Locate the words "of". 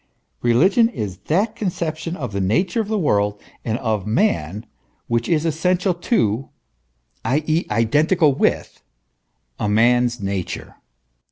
2.15-2.31, 2.81-2.87, 3.77-4.07